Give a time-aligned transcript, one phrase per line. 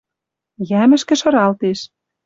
[0.69, 1.79] Йӓмӹшкӹ шыралтеш.